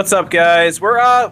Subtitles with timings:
[0.00, 0.80] What's up, guys?
[0.80, 1.30] We're uh,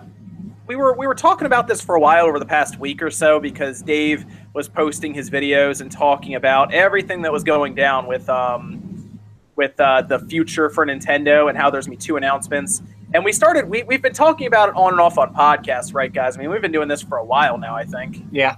[0.66, 3.10] we were we were talking about this for a while over the past week or
[3.10, 8.06] so because Dave was posting his videos and talking about everything that was going down
[8.06, 9.18] with um,
[9.56, 12.82] with uh, the future for Nintendo and how there's gonna be two announcements.
[13.14, 16.12] And we started we we've been talking about it on and off on podcasts, right,
[16.12, 16.36] guys?
[16.36, 17.74] I mean, we've been doing this for a while now.
[17.74, 18.22] I think.
[18.30, 18.56] Yeah.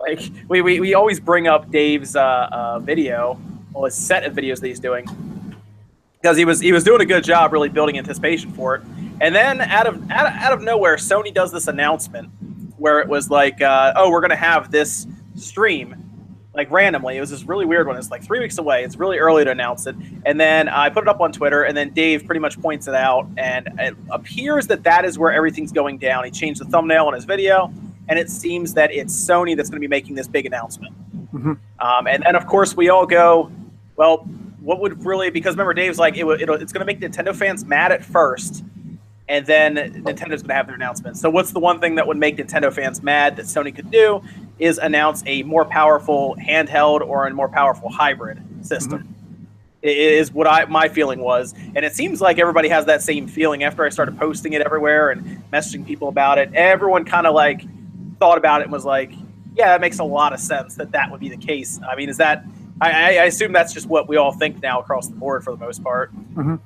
[0.00, 3.38] Like we we, we always bring up Dave's uh, uh, video,
[3.74, 5.06] well, his set of videos that he's doing
[6.22, 8.82] because he was he was doing a good job really building anticipation for it.
[9.22, 12.28] And then out of out of, out of nowhere, Sony does this announcement
[12.76, 15.06] where it was like, uh, "Oh, we're gonna have this
[15.36, 15.94] stream."
[16.54, 17.96] Like randomly, it was this really weird one.
[17.96, 18.84] It's like three weeks away.
[18.84, 19.96] It's really early to announce it.
[20.26, 22.94] And then I put it up on Twitter, and then Dave pretty much points it
[22.94, 23.26] out.
[23.38, 26.24] And it appears that that is where everything's going down.
[26.24, 27.72] He changed the thumbnail on his video,
[28.08, 30.94] and it seems that it's Sony that's going to be making this big announcement.
[31.32, 31.56] Mhm.
[31.78, 33.50] Um, and then, of course, we all go,
[33.96, 34.18] well,
[34.60, 37.64] what would really because remember Dave's like it, it'll, it's going to make Nintendo fans
[37.64, 38.62] mad at first,
[39.28, 41.16] and then Nintendo's going to have their announcement.
[41.16, 44.22] So what's the one thing that would make Nintendo fans mad that Sony could do
[44.58, 48.98] is announce a more powerful handheld or a more powerful hybrid system.
[49.00, 49.08] Mm-hmm.
[49.84, 53.26] I- Is what I my feeling was, and it seems like everybody has that same
[53.26, 53.64] feeling.
[53.64, 57.62] After I started posting it everywhere and messaging people about it, everyone kind of like
[58.20, 59.10] thought about it and was like,
[59.56, 62.08] "Yeah, that makes a lot of sense that that would be the case." I mean,
[62.08, 62.44] is that
[62.80, 65.50] I, I I assume that's just what we all think now across the board for
[65.50, 66.14] the most part.
[66.36, 66.56] Mm-hmm.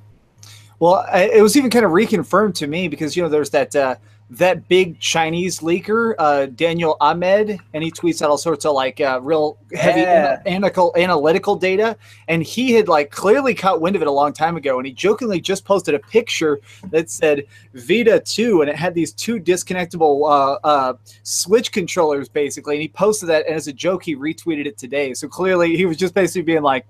[0.78, 3.74] Well, I, it was even kind of reconfirmed to me because you know there's that
[3.74, 3.96] uh,
[4.28, 9.00] that big Chinese leaker, uh, Daniel Ahmad, and he tweets out all sorts of like
[9.00, 10.42] uh, real heavy Yeah.
[10.46, 11.96] analytical analytical data,
[12.28, 14.92] and he had like clearly caught wind of it a long time ago, and he
[14.92, 16.60] jokingly just posted a picture
[16.90, 22.74] that said Vita 2, and it had these two disconnectable uh, uh, Switch controllers basically,
[22.74, 25.14] and he posted that, and as a joke, he retweeted it today.
[25.14, 26.84] So clearly, he was just basically being like,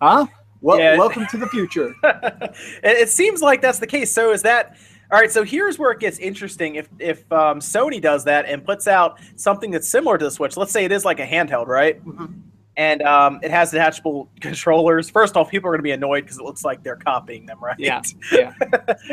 [0.00, 0.26] "Huh."
[0.60, 0.96] Well, Yeah.
[0.96, 1.94] welcome to the future.
[2.02, 4.10] it, it seems like that's the case.
[4.12, 4.76] So is that
[5.12, 5.30] all right?
[5.30, 6.74] So here's where it gets interesting.
[6.76, 10.56] If if um, Sony does that and puts out something that's similar to the Switch,
[10.56, 12.04] let's say it is like a handheld, right?
[12.04, 12.42] Mhm.
[12.76, 15.10] And um, it has detachable controllers.
[15.10, 17.58] First off, people are going to be annoyed because it looks like they're copying them,
[17.62, 17.74] right?
[17.78, 18.02] Yeah,
[18.32, 18.52] yeah.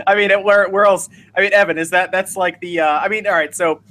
[0.05, 1.09] I mean, it- where where else?
[1.35, 2.81] I mean, Evan, is that that's like the?
[2.81, 3.53] Uh, I mean, all right.
[3.55, 3.81] So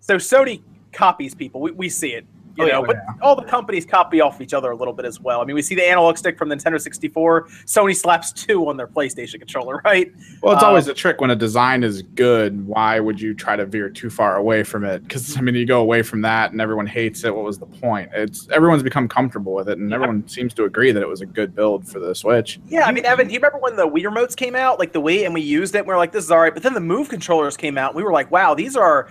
[0.00, 1.60] so Sony copies people.
[1.60, 2.26] We, we see it.
[2.58, 5.04] You Oh, know, oh, but all the companies copy off each other a little bit
[5.06, 5.40] as well.
[5.40, 7.44] I mean, we see the analog stick from Nintendo 64.
[7.66, 10.12] Sony slaps two on their PlayStation controller, right?
[10.42, 12.66] Well, it's Um, always a trick when a design is good.
[12.66, 15.04] Why would you try to veer too far away from it?
[15.04, 17.32] Because I mean, you go away from that, and everyone hates it.
[17.34, 18.10] What was the point?
[18.12, 21.26] It's everyone's become comfortable with it, and everyone seems to agree that it was a
[21.26, 22.58] good build for the Switch.
[22.68, 25.00] Yeah, I mean, Evan, do you remember when the Wii remotes came out, like the
[25.00, 25.78] Wii, and we used it?
[25.78, 27.90] And we were like, "This is all right," but then the Move controllers came out.
[27.90, 29.08] And we were like, "Wow, these are."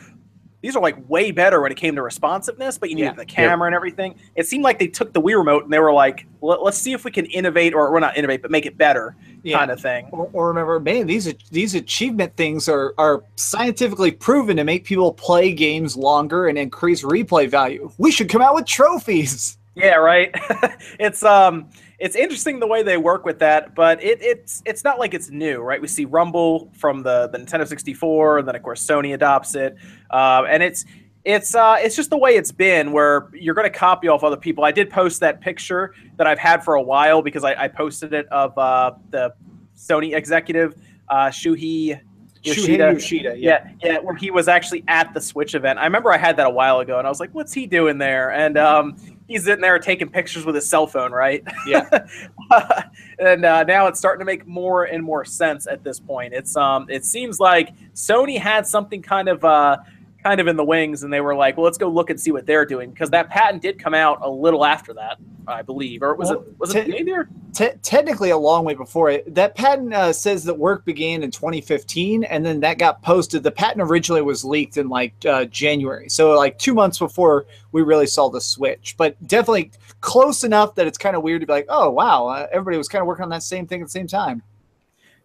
[0.61, 3.13] These are like way better when it came to responsiveness, but you needed Yeah.
[3.15, 4.15] the camera and everything.
[4.35, 6.93] It seemed like they took the Wii remote and they were like, Let, "Let's see
[6.93, 9.57] if we can innovate, or we're not innovate, but make it better," Yeah.
[9.59, 10.07] kind of thing.
[10.11, 15.13] Or, or remember, man, these these achievement things are are scientifically proven to make people
[15.13, 17.91] play games longer and increase replay value.
[17.99, 19.57] We should come out with trophies.
[19.75, 20.31] Yeah, right.
[20.99, 21.67] it's um
[21.99, 25.29] it's interesting the way they work with that, but it, it's it's not like it's
[25.29, 25.81] new, right?
[25.81, 29.75] We see Rumble from the, the Nintendo 64, and then of course Sony adopts it,
[30.11, 30.85] uh, and it's
[31.25, 34.37] it's uh it's just the way it's been, where you're going to copy off other
[34.37, 34.63] people.
[34.63, 38.13] I did post that picture that I've had for a while because I, I posted
[38.13, 39.33] it of uh, the
[39.75, 40.75] Sony executive
[41.09, 41.99] uh, Shuhei
[42.43, 42.91] Yoshida.
[42.93, 43.69] Yoshida, yeah.
[43.81, 45.79] Yeah, yeah, where he was actually at the Switch event.
[45.79, 47.97] I remember I had that a while ago, and I was like, "What's he doing
[47.97, 48.97] there?" And um,
[49.27, 51.43] he's sitting there taking pictures with his cell phone, right?
[51.65, 52.07] Yeah.
[53.19, 56.33] and uh, now it's starting to make more and more sense at this point.
[56.33, 59.77] It's um, it seems like Sony had something kind of uh,
[60.23, 62.31] kind of in the wings, and they were like, "Well, let's go look and see
[62.31, 65.17] what they're doing," because that patent did come out a little after that,
[65.47, 68.75] I believe, or was Well, it was te- it or Te- technically, a long way
[68.75, 69.33] before it.
[69.33, 73.43] That patent uh, says that work began in 2015, and then that got posted.
[73.43, 77.81] The patent originally was leaked in like uh, January, so like two months before we
[77.81, 78.95] really saw the switch.
[78.97, 82.47] But definitely close enough that it's kind of weird to be like, oh wow, uh,
[82.51, 84.43] everybody was kind of working on that same thing at the same time.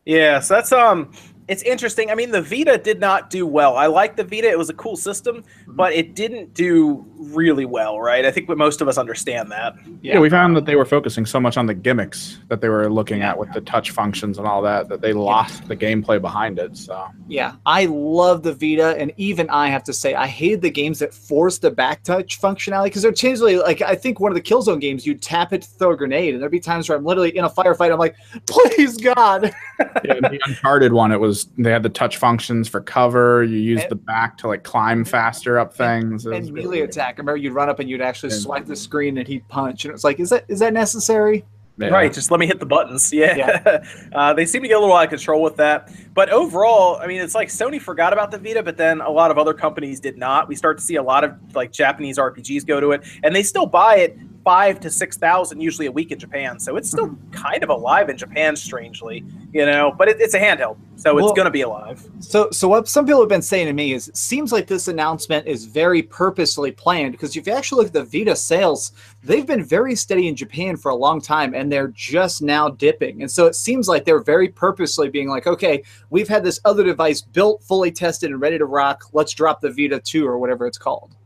[0.05, 1.13] Yeah, so that's um
[1.49, 2.11] it's interesting.
[2.11, 3.77] I mean, the Vita did not do well.
[3.77, 5.77] I like the Vita; it was a cool system, mm-hmm.
[5.77, 8.25] but it didn't do really well, right?
[8.25, 9.75] I think most of us understand that.
[10.03, 10.19] Yeah.
[10.19, 13.23] we found that they were focusing so much on the gimmicks that they were looking
[13.23, 16.77] at with the touch functions and all that that they lost the gameplay behind it.
[16.77, 20.71] So Yeah, I love the Vita, and even I have to say, I hated the
[20.71, 24.37] games that forced the back touch functionality because they're changeably like I think one of
[24.37, 26.97] the Killzone games, you tap it to throw a grenade, and there'd be times where
[26.97, 28.17] I'm literally in a firefight, I'm like,
[28.47, 29.53] please God.
[30.05, 33.43] yeah, the Uncharted one, it was they had the touch functions for cover.
[33.45, 36.25] You used And- the back to like climb faster up things.
[36.27, 36.91] It was and really melee weird.
[36.91, 37.15] attack.
[37.17, 39.85] I remember you'd run up and you'd actually And- swipe the screen and he'd punch,
[39.85, 41.45] and it was like, is that is that necessary?
[41.79, 41.89] Yeah.
[41.89, 43.11] Right, just let me hit the buttons.
[43.15, 43.85] Yeah, Yeah.
[44.15, 45.91] uh, they seem to get a little out of control with that.
[46.15, 49.31] But overall, I mean, it's like Sony forgot about the Vita, but then a lot
[49.31, 50.49] of other companies did not.
[50.49, 53.43] We start to see a lot of like Japanese RPGs go to it, and they
[53.43, 56.59] still buy it five to six thousand usually a week in Japan.
[56.59, 57.31] So it's still mm-hmm.
[57.31, 59.95] kind of alive in Japan, strangely, you know.
[59.97, 62.09] But it, it's a handheld, so it's going to be alive.
[62.21, 64.89] So, so what some people have been saying to me is, it seems like this
[64.89, 68.93] announcement is very purposely planned because if you actually look at the Vita sales,
[69.23, 73.23] they've been very steady in Japan for a long time, and they're just now dipping.
[73.23, 76.85] And so it seems like they're very purposely being like, okay, we've had this other
[76.85, 79.05] device built, fully tested, and ready to rock.
[79.13, 81.17] Let's drop the Vita Two or whatever it's called.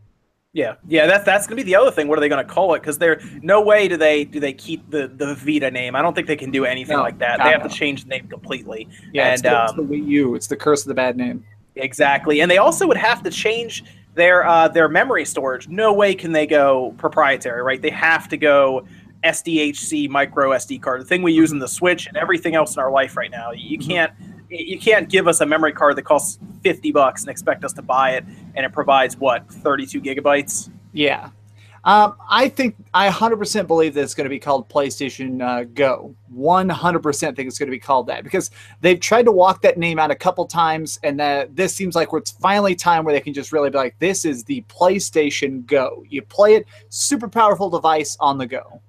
[0.57, 2.09] Yeah, yeah, that's that's gonna be the other thing.
[2.09, 2.81] What are they gonna call it?
[2.81, 5.95] Because they're no way do they do they keep the the Vita name.
[5.95, 7.41] I don't think they can do anything No, like that.
[7.43, 7.69] They have no.
[7.69, 8.89] to change the name completely.
[9.13, 10.35] Yeah, it's, And, the, it's um, the Wii U.
[10.35, 11.45] It's the curse of the bad name.
[11.75, 15.69] Exactly, and they also would have to change their uh, their memory storage.
[15.69, 17.83] No way can they go proprietary, right?
[17.83, 18.87] They have to go
[19.25, 22.81] SDHC micro SD card, the thing we use in the Switch and everything else in
[22.83, 23.51] our life right now.
[23.53, 23.87] You Mhm.
[23.87, 24.13] can't
[24.49, 27.83] you can't give us a memory card that costs fifty bucks and expect us to
[27.83, 30.71] buy it, and it provides what thirty two gigabytes.
[30.93, 31.31] Yeah.
[31.87, 36.17] Um, I think I 100% believe that it's going to be called PlayStation uh, Go.
[36.35, 38.51] 100% think it's going to be called that because
[38.81, 42.09] they've tried to walk that name out a couple times, and that this seems like
[42.13, 46.05] it's finally time where they can just really be like, "This is the PlayStation Go."
[46.09, 48.83] You play it, super powerful device on the go.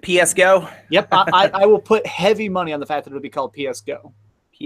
[0.00, 0.66] PS Go.
[0.88, 3.52] Yep, I, I, I will put heavy money on the fact that it'll be called
[3.52, 4.14] PS Go.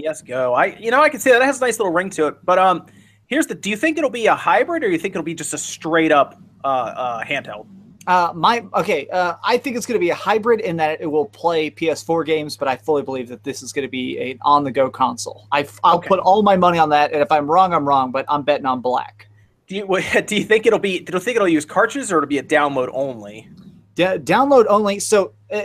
[0.03, 0.53] PS Go.
[0.53, 2.45] I you know I can see that it has a nice little ring to it.
[2.45, 2.85] But um,
[3.27, 3.55] here's the.
[3.55, 6.11] Do you think it'll be a hybrid, or you think it'll be just a straight
[6.11, 7.67] up uh, uh handheld?
[8.07, 9.07] Uh, my okay.
[9.09, 12.25] Uh, I think it's going to be a hybrid in that it will play PS4
[12.25, 15.47] games, but I fully believe that this is going to be an on-the-go console.
[15.51, 16.07] I, will Okay.
[16.07, 18.11] put all my money on that, and if I'm wrong, I'm wrong.
[18.11, 19.27] But I'm betting on black.
[19.67, 19.85] Do you
[20.25, 20.99] do you think it'll be?
[20.99, 23.49] Do you think it'll use cartridges or it'll be a download only?
[23.97, 24.99] D- download only.
[24.99, 25.63] So, uh,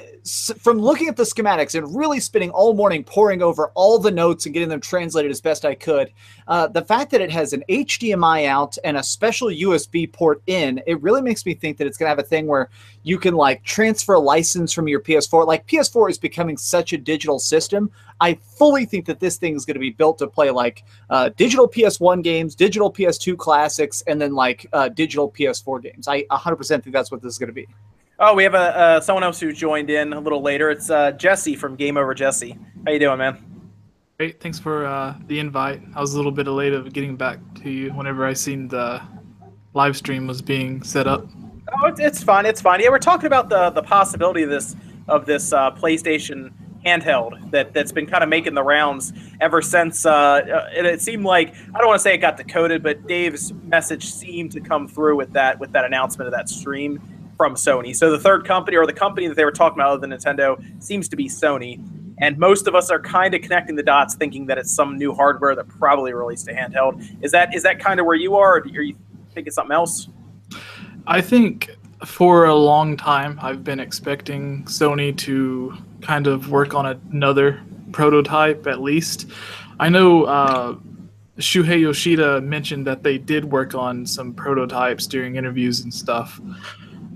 [0.59, 4.47] from looking at the schematics and really spending all morning poring over all the notes
[4.47, 6.11] and getting them translated as best I could,
[6.49, 10.81] uh, the fact that it has an HDMI out and a special USB port in,
[10.87, 12.71] it really makes me think that it's going to have a thing where
[13.03, 15.47] you can like transfer a license from your PS4.
[15.47, 17.91] Like PS4 is becoming such a digital system.
[18.19, 21.29] I fully think that this thing is going to be built to play like uh,
[21.37, 26.09] digital PS1 games, digital PS2 classics, and then like uh, digital PS4 games.
[26.09, 27.69] I 100% think that's what this is going to be.
[28.25, 30.71] Oh, we have a uh, someone else who joined in a little later.
[30.71, 32.57] It's uh, Jesse from Game Over Jesse.
[32.87, 33.45] How you doing, man?
[34.17, 35.83] Great, thanks for uh, the invite.
[35.97, 39.03] I was a little bit late of getting back to you whenever I seen the
[39.75, 41.27] live stream was being set up.
[41.77, 42.47] Oh, it's, it's fine.
[42.47, 42.79] It's fine.
[42.79, 44.77] Yeah, we're talking about the the possibility of this
[45.09, 46.53] of this uh, PlayStation
[46.87, 50.07] handheld that that's been kind of making the rounds ever since.
[50.07, 53.05] Uh, uh, it, it seemed like I don't want to say it got decoded, but
[53.09, 57.12] Dave's message seemed to come through with that with that announcement of that stream
[57.43, 57.97] from Sony.
[57.97, 60.63] So the third company or the company that they were talking about other than Nintendo
[60.81, 61.85] seems to be Sony.
[62.19, 65.13] And most of us are kind of connecting the dots, thinking that it's some new
[65.13, 67.05] hardware that probably released a handheld.
[67.21, 68.95] Is that is that kind of where you are, or do you
[69.35, 70.07] think it's something else?
[71.09, 71.71] I think
[72.05, 77.61] for a long time I've been expecting Sony to kind of work on another
[77.91, 79.27] prototype at least.
[79.81, 80.77] I know uh,
[81.39, 86.41] Shuhei Yoshida mentioned that they did work on some prototypes during interviews and stuff,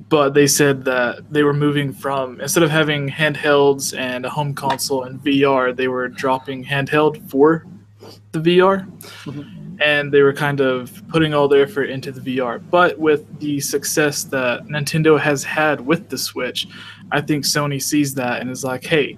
[0.08, 4.54] but they said that they were moving from instead of having handhelds and a home
[4.54, 7.66] console and VR, they were dropping handheld for
[8.32, 8.86] the VR
[9.24, 9.76] mm-hmm.
[9.80, 12.62] and they were kind of putting all their effort into the VR.
[12.70, 16.68] But with the success that Nintendo has had with the Switch,
[17.10, 19.16] I think Sony sees that and is like, hey,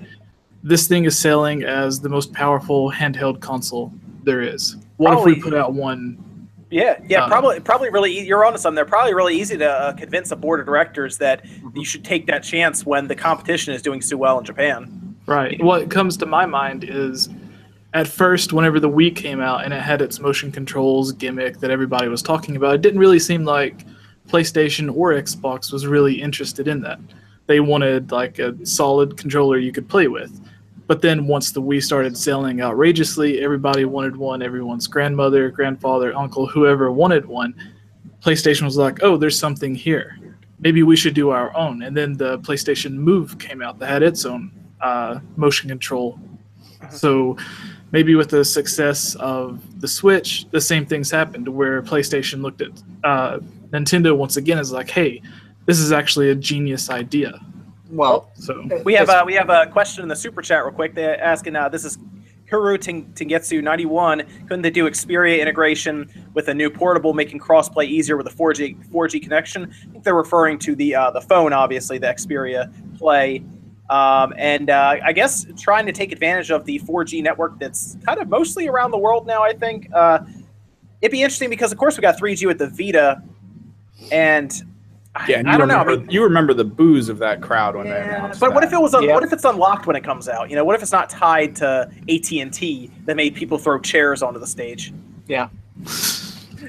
[0.62, 3.92] this thing is selling as the most powerful handheld console
[4.24, 4.76] there is.
[4.96, 6.24] What if we Probably- put out one?
[6.70, 8.26] Yeah, yeah, Um, probably, probably really.
[8.26, 8.74] You're onto something.
[8.74, 11.44] They're probably really easy to uh, convince a board of directors that
[11.74, 15.16] you should take that chance when the competition is doing so well in Japan.
[15.26, 15.62] Right.
[15.62, 17.28] What comes to my mind is
[17.94, 21.70] at first, whenever the Wii came out and it had its motion controls gimmick that
[21.70, 23.86] everybody was talking about, it didn't really seem like
[24.28, 27.00] PlayStation or Xbox was really interested in that.
[27.46, 30.38] They wanted like a solid controller you could play with.
[30.88, 34.42] But then once the Wii started selling outrageously, everybody wanted one.
[34.42, 37.54] Everyone's grandmother, grandfather, uncle, whoever wanted one.
[38.24, 40.18] PlayStation was like, oh, there's something here.
[40.60, 41.82] Maybe we should do our own.
[41.82, 46.18] And then the PlayStation Move came out that had its own uh, motion control.
[46.90, 47.36] So
[47.92, 52.70] maybe with the success of the Switch, the same things happened where PlayStation looked at
[53.04, 53.40] uh,
[53.70, 55.20] Nintendo once again as like, hey,
[55.66, 57.38] this is actually a genius idea.
[57.90, 60.94] Well, So We have uh, we have a question in the super chat real quick.
[60.94, 61.98] They're asking, uh, this is
[62.44, 64.24] Hiro Ting- Tingetsu 91.
[64.42, 68.90] Couldn't they do Xperia integration with a new portable, making crossplay easier with a 4G
[68.90, 69.72] 4G connection?
[69.88, 73.42] I think they're referring to the uh, the phone, obviously, the Xperia Play.
[73.90, 78.20] Um, and uh, I guess trying to take advantage of the 4G network that's kind
[78.20, 79.42] of mostly around the world now.
[79.42, 80.18] I think uh,
[81.00, 83.22] it'd be interesting because, of course, we got 3G with the Vita,
[84.12, 84.62] and
[85.26, 85.78] Yeah, and I don't know.
[85.78, 88.72] I mean, you remember the booze of that crowd when they announced but what if
[88.72, 88.94] it was?
[88.94, 89.14] Un- Yeah.
[89.14, 90.50] What if it's unlocked when it comes out?
[90.50, 93.78] You know, what if it's not tied to AT and T that made people throw
[93.78, 94.92] chairs onto the stage?
[95.26, 95.48] Yeah.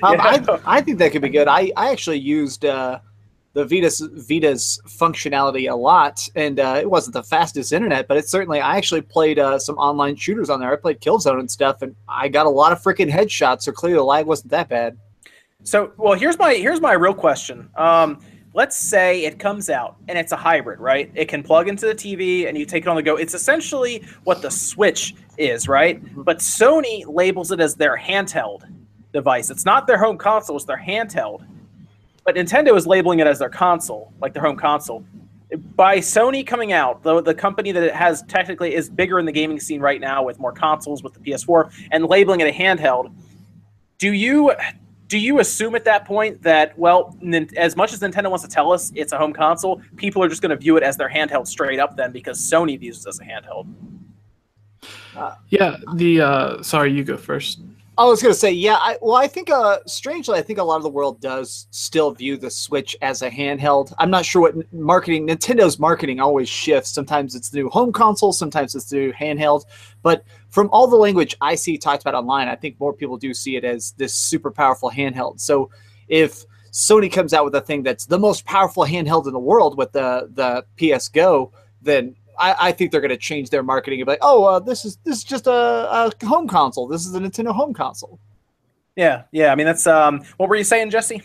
[0.04, 0.46] Um, Yeah.
[0.66, 1.48] I, I think that could be good.
[1.48, 3.00] I, I actually used uh,
[3.54, 8.30] the Vita's Vita's functionality a lot, and uh, it wasn't the fastest internet, but it
[8.30, 8.62] certainly.
[8.62, 10.72] I actually played uh, some online shooters on there.
[10.72, 13.64] I played Killzone and stuff, and I got a lot of freaking headshots.
[13.64, 14.98] So clearly, the lag wasn't that bad.
[15.64, 17.70] So, well, here's my here's my real question.
[17.76, 18.20] Um,
[18.54, 21.12] let's say it comes out and it's a hybrid, right?
[21.16, 23.16] It can plug into the TV and you take it on the go.
[23.16, 26.04] It's essentially what the Switch is, right?
[26.04, 26.24] Mm-hmm.
[26.24, 28.64] But Sony labels it as their handheld
[29.14, 29.50] device.
[29.50, 31.46] It's not their home console; it's their handheld.
[32.26, 35.04] But Nintendo is labeling it as their console, like their home console.
[35.76, 39.32] By Sony coming out, the the company that it has technically is bigger in the
[39.32, 43.12] gaming scene right now with more consoles with the PS4 and labeling it a handheld.
[43.98, 44.54] Do you
[45.10, 48.50] do you assume at that point that well nin- as much as nintendo wants to
[48.50, 51.10] tell us it's a home console people are just going to view it as their
[51.10, 53.68] handheld straight up then because sony views it as a handheld
[55.50, 57.60] Yeah, the uh sorry, you go first.
[57.98, 58.78] I was gonna say, yeah.
[58.80, 62.12] I, well, I think, uh, strangely, I think a lot of the world does still
[62.12, 63.94] view the Switch as a handheld.
[64.00, 66.92] I'm not sure what marketing Nintendo's marketing always shifts.
[66.92, 69.66] Sometimes it's the new home console, sometimes it's the new handheld.
[70.02, 73.34] But from all the language I see talked about online, I think more people do
[73.34, 75.40] see it as this super powerful handheld.
[75.40, 75.70] So
[76.08, 79.78] if Sony comes out with a thing that's the most powerful handheld in the world
[79.78, 81.52] with the the PS Go,
[81.82, 84.60] then I, I think they're going to change their marketing and be like, oh, uh,
[84.60, 86.88] this is this is just a, a home console.
[86.88, 88.20] This is a Nintendo home console.
[88.96, 91.22] yeah yeah i mean that's um what were you saying jesse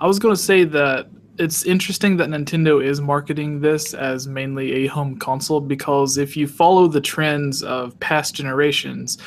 [0.00, 1.08] I was going to say that
[1.38, 6.46] it's interesting that Nintendo is marketing this as mainly a home console because if you
[6.46, 9.18] follow the trends of past generations,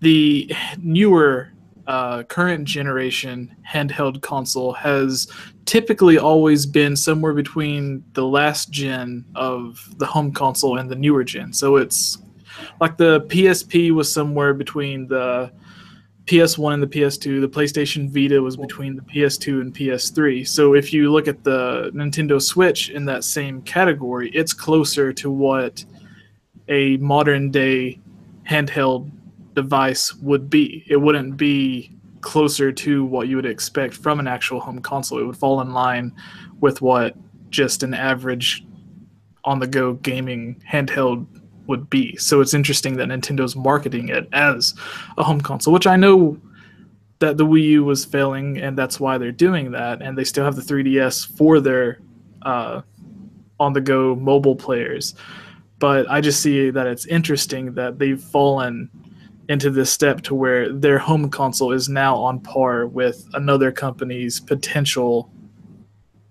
[0.00, 1.52] the newer
[1.86, 5.30] uh, current generation handheld console has
[5.66, 11.24] typically always been somewhere between the last gen of the home console and the newer
[11.24, 11.52] gen.
[11.52, 12.18] So it's
[12.80, 15.52] like the PSP was somewhere between the
[16.30, 17.40] PS1 and the PS2.
[17.40, 20.46] The PlayStation Vita was between the PS2 and PS3.
[20.46, 25.28] So if you look at the Nintendo Switch in that same category, it's closer to
[25.28, 25.84] what
[26.68, 27.98] a modern day
[28.48, 29.10] handheld
[29.54, 30.84] device would be.
[30.86, 35.18] It wouldn't be closer to what you would expect from an actual home console.
[35.18, 36.14] It would fall in line
[36.60, 37.16] with what
[37.50, 38.64] just an average
[39.42, 41.26] on the go gaming handheld
[41.70, 42.14] would be.
[42.16, 44.74] So it's interesting that Nintendo's marketing it as
[45.16, 46.38] a home console, which I know
[47.20, 50.02] that the Wii U was failing, and that's why they're doing that.
[50.02, 52.00] And they still have the 3DS for their
[52.42, 52.82] uh,
[53.58, 55.14] on the go mobile players.
[55.78, 58.90] But I just see that it's interesting that they've fallen
[59.48, 64.40] into this step to where their home console is now on par with another company's
[64.40, 65.30] potential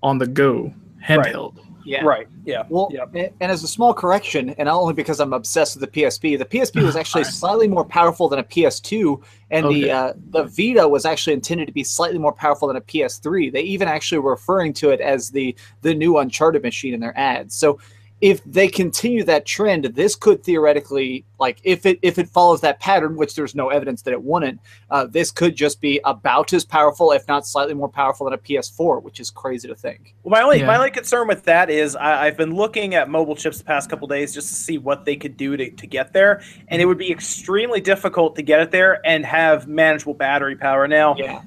[0.01, 1.57] on the go handheld.
[1.89, 2.03] Yeah.
[2.03, 3.33] right yeah Well, Yep.
[3.41, 6.45] and as a small correction, and not only because I'm obsessed with the PSP, the
[6.45, 7.33] PSP was actually Alright.
[7.33, 9.81] slightly more powerful than a PS2, and Okay.
[9.81, 13.51] the uh, the Vita was actually intended to be slightly more powerful than a PS3.
[13.51, 17.17] They even actually were referring to it as the the new Uncharted machine in their
[17.17, 17.55] ads.
[17.55, 17.79] So
[18.21, 22.79] if they continue that trend, this could theoretically, like if it if it follows that
[22.79, 24.59] pattern, which there's no evidence that it wouldn't,
[24.91, 28.37] uh, this could just be about as powerful, if not slightly more powerful than a
[28.37, 30.15] PS4, which is crazy to think.
[30.23, 30.67] Well, my only Yeah.
[30.67, 33.89] my only concern with that is I, I've been looking at mobile chips the past
[33.89, 36.85] couple days just to see what they could do to, to get there, and it
[36.85, 40.87] would be extremely difficult to get it there and have manageable battery power.
[40.87, 41.41] Now, Yeah.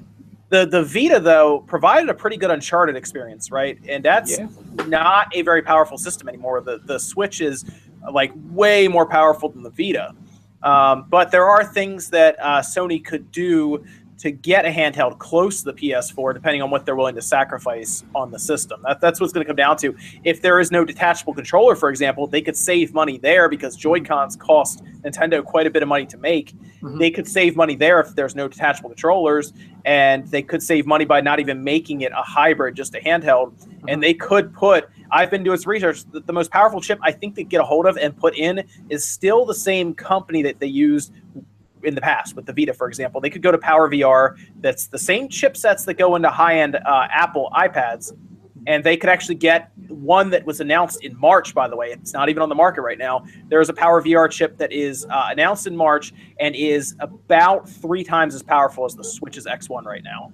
[0.53, 3.79] The the Vita though provided a pretty good Uncharted experience, right?
[3.89, 4.47] And that's Yeah.
[4.85, 6.61] not a very powerful system anymore.
[6.61, 7.65] The the Switch is
[8.11, 10.13] like way more powerful than the Vita.
[10.61, 13.83] Um, but there are things that uh, Sony could do
[14.19, 18.03] to get a handheld close to the PS4, depending on what they're willing to sacrifice
[18.15, 18.81] on the system.
[18.83, 19.95] That, that's what's going to come down to.
[20.23, 24.01] If there is no detachable controller, for example, they could save money there because Joy
[24.01, 26.53] Cons cost Nintendo quite a bit of money to make.
[26.81, 26.99] Mhm.
[26.99, 29.53] They could save money there if there's no detachable controllers,
[29.85, 33.53] and they could save money by not even making it a hybrid, just a handheld.
[33.87, 34.89] And they could put.
[35.11, 36.05] I've been doing some research.
[36.11, 38.63] The, the most powerful chip I think they get a hold of and put in
[38.89, 41.13] is still the same company that they used
[41.83, 43.21] in the past with the Vita, for example.
[43.21, 44.37] They could go to PowerVR.
[44.61, 48.13] That's the same chipsets that go into high-end uh, Apple iPads,
[48.67, 51.53] and they could actually get one that was announced in March.
[51.53, 53.25] By the way, it's not even on the market right now.
[53.49, 58.03] There is a PowerVR chip that is uh, announced in March and is about three
[58.03, 60.31] times as powerful as the Switch's X1 right now.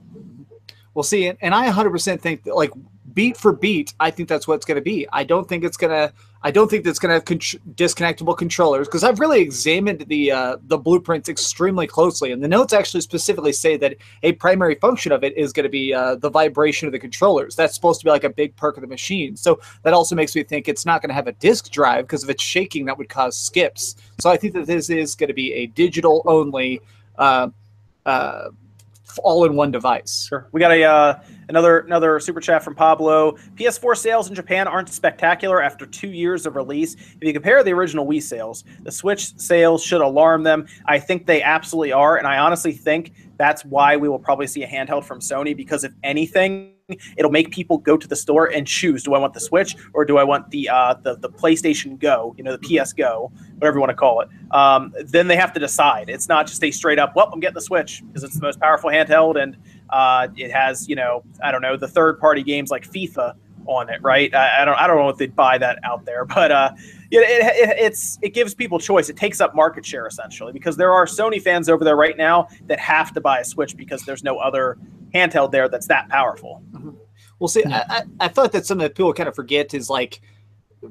[0.94, 2.72] Well, see, and, I 100% think that, like,
[3.14, 5.08] beat for beat, I think that's what it's going to be.
[5.12, 6.14] I don't think it's going to.
[6.42, 7.40] I don't think that's going to have con-
[7.76, 12.72] disconnectable controllers because I've really examined the uh, the blueprints extremely closely, and the notes
[12.72, 16.30] actually specifically say that a primary function of it is going to be uh, the
[16.30, 17.56] vibration of the controllers.
[17.56, 19.36] That's supposed to be like a big perk of the machine.
[19.36, 22.24] So that also makes me think it's not going to have a disk drive because
[22.24, 23.96] if it's shaking, that would cause skips.
[24.20, 26.82] So I think that this is going to be a digital only.
[27.18, 27.50] Uh,
[28.06, 28.50] uh
[29.18, 30.28] all in one device.
[30.28, 30.48] Sure.
[30.52, 33.34] We got a uh, another another super chat from Pablo.
[33.56, 36.96] PS4 sales in Japan aren't spectacular after two years of release.
[36.96, 40.68] If you compare the original Wii sales, the Switch sales should alarm them.
[40.86, 44.62] I think they absolutely are, and I honestly think that's why we will probably see
[44.64, 46.74] a handheld from Sony because if anything
[47.18, 50.06] it'll make people go to the store and choose: do I want the Switch or
[50.06, 52.36] do I want the uh, the the PlayStation Go?
[52.38, 54.30] You know, the PS Go, whatever you want to call it.
[54.52, 56.10] Um, then they have to decide.
[56.10, 58.60] It's not just a straight up, well, I'm getting the Switch because it's the most
[58.60, 59.58] powerful handheld and
[59.90, 63.90] uh, it has, you know, I don't know, the third party games like FIFA on
[63.90, 64.34] it, right?
[64.34, 66.72] I, I, don't, I don't know if they'd buy that out there, but uh,
[67.12, 69.10] it, it, it's it gives people choice.
[69.10, 72.48] It takes up market share essentially because there are Sony fans over there right now
[72.68, 74.78] that have to buy a Switch because there's no other
[75.14, 76.62] handheld there that's that powerful.
[76.72, 76.92] Mm-hmm.
[77.40, 80.22] Well, see, I, I, I thought that something that people kind of forget is like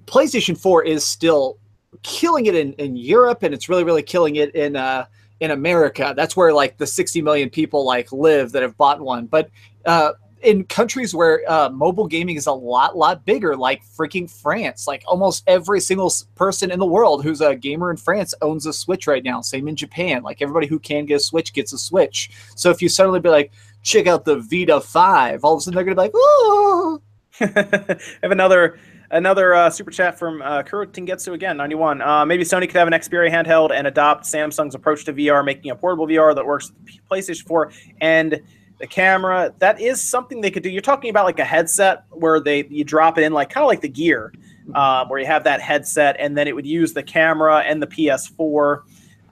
[0.06, 1.58] PlayStation 4 is still
[2.02, 5.06] killing it in, in Europe and it's really, really killing it in uh,
[5.40, 6.14] in America.
[6.16, 9.26] That's where like the 60 million people like live that have bought one.
[9.26, 9.50] But
[9.84, 14.86] uh, in countries where uh, mobile gaming is a lot, lot bigger, like freaking France,
[14.86, 18.72] like almost every single person in the world who's a gamer in France owns a
[18.72, 19.40] Switch right now.
[19.40, 20.22] Same in Japan.
[20.22, 22.30] Like everybody who can get a Switch gets a Switch.
[22.54, 23.52] So if you suddenly be like,
[23.82, 27.00] check out the Vita 5, all of a sudden they're going to be like, oh.
[27.40, 28.78] I have another
[29.10, 32.02] another uh, super chat from uh, Kuro Tingetsu again, 91.
[32.02, 35.70] Uh, maybe Sony could have an Xperia handheld and adopt Samsung's approach to VR, making
[35.70, 38.40] a portable VR that works with PlayStation 4 and
[38.78, 39.52] the camera.
[39.58, 40.70] That is something they could do.
[40.70, 43.68] You're talking about like a headset where they you drop it in, like kind of
[43.68, 44.32] like the gear,
[44.74, 47.86] um, where you have that headset, and then it would use the camera and the
[47.86, 48.82] PS4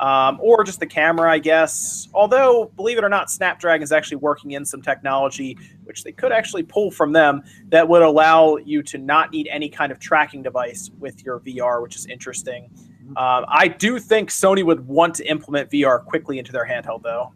[0.01, 2.09] um, or just the camera, I guess.
[2.13, 6.33] Although, believe it or not, Snapdragon is actually working in some technology which they could
[6.33, 10.43] actually pull from them that would allow you to not need any kind of tracking
[10.43, 12.69] device with your VR, which is interesting.
[13.11, 17.33] Um, I do think Sony would want to implement VR quickly into their handheld, though.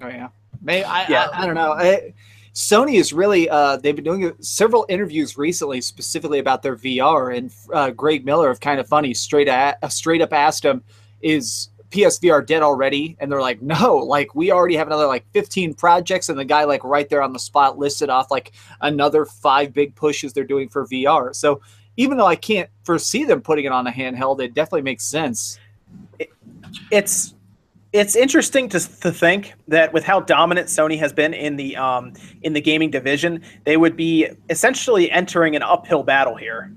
[0.00, 0.28] Oh yeah,
[0.62, 1.28] May I, yeah.
[1.32, 1.72] I, I don't know.
[1.72, 2.14] I,
[2.54, 7.52] Sony is really uh, they've been doing several interviews recently specifically about their VR, and
[7.72, 10.82] uh, Greg Miller of Kind of Funny straight at, straight up asked him
[11.20, 13.16] is PSVR dead already?
[13.20, 16.28] And they're like, no, like we already have another like 15 projects.
[16.28, 19.94] And the guy like right there on the spot listed off like another five big
[19.94, 21.34] pushes they're doing for VR.
[21.34, 21.60] So
[21.96, 25.58] even though I can't foresee them putting it on a handheld, it definitely makes sense.
[26.18, 26.30] It,
[26.90, 27.34] it's
[27.92, 32.12] it's interesting to, to think that with how dominant Sony has been in the um,
[32.42, 36.72] in the gaming division, they would be essentially entering an uphill battle here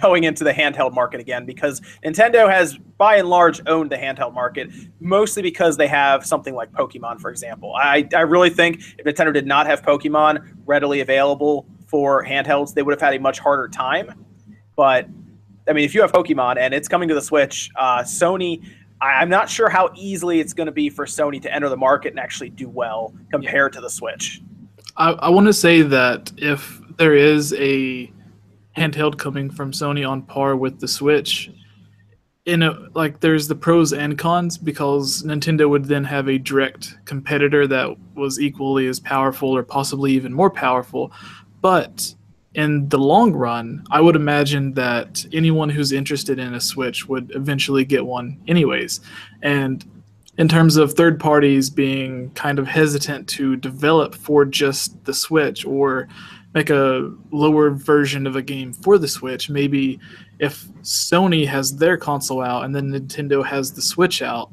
[0.00, 4.34] going into the handheld market again because Nintendo has by and large owned the handheld
[4.34, 4.70] market
[5.00, 7.74] mostly because they have something like Pokemon for example.
[7.74, 12.82] I, I really think if Nintendo did not have Pokemon readily available for handhelds they
[12.82, 14.26] would have had a much harder time.
[14.76, 15.08] But
[15.66, 18.62] I mean if you have Pokemon and it's coming to the Switch, uh, Sony
[19.00, 22.10] I'm not sure how easily it's going to be for Sony to enter the market
[22.10, 23.80] and actually do well compared yeah.
[23.80, 24.40] to the Switch.
[24.96, 28.10] I, I want to say that if there is a
[28.76, 31.50] handheld coming from Sony on par with the Switch.
[32.44, 36.96] In a, like there's the pros and cons because Nintendo would then have a direct
[37.04, 41.10] competitor that was equally as powerful or possibly even more powerful.
[41.60, 42.14] But
[42.56, 47.30] in the long run, I would imagine that anyone who's interested in a Switch would
[47.34, 49.00] eventually get one anyways.
[49.42, 49.84] And
[50.38, 55.66] in terms of third parties being kind of hesitant to develop for just the Switch
[55.66, 56.08] or
[56.54, 59.50] make a lower version of a game for the Switch.
[59.50, 60.00] Maybe
[60.38, 64.50] if Sony has their console out and then Nintendo has the Switch out,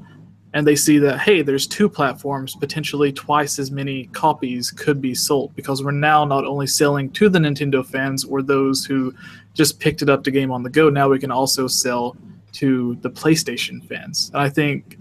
[0.54, 5.16] and they see that hey, there's two platforms, potentially twice as many copies could be
[5.16, 9.14] sold because we're now not only selling to the Nintendo fans or those who
[9.54, 10.90] just picked it up to game on the go.
[10.90, 12.16] Now we can also sell
[12.54, 14.98] to the PlayStation fans, and I think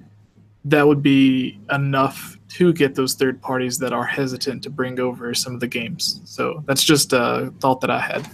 [0.64, 5.34] that would be enough to get those third parties that are hesitant to bring over
[5.34, 6.20] some of the games.
[6.24, 8.28] So that's just a thought that I had.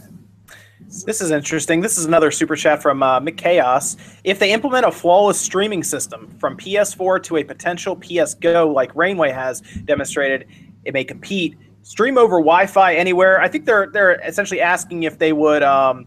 [0.89, 1.83] This is interesting.
[1.83, 3.99] This is another super chat from uh, McChaos.
[4.25, 8.95] If they implement a flawless streaming system from PS4 to a potential PS Go like
[8.97, 10.49] Rainway has demonstrated,
[10.87, 11.59] it may compete.
[11.83, 13.39] Stream over Wi-Fi anywhere.
[13.39, 16.07] I think they're they're essentially asking if they would um,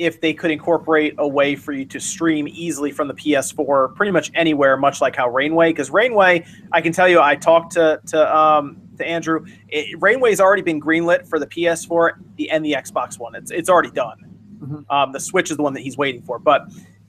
[0.00, 4.10] if they could incorporate a way for you to stream easily from the PS4 pretty
[4.10, 8.00] much anywhere, much like how Rainway, because Rainway, I can tell you, I talked to
[8.06, 9.44] to um, to Andrew.
[9.68, 13.34] It, Rainway's already been greenlit for the PS4 the, and the Xbox One.
[13.34, 14.24] It's it's already done.
[14.62, 14.84] Mhm.
[14.90, 16.38] Um, the Switch is the one that he's waiting for.
[16.38, 16.62] But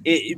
[0.04, 0.38] it,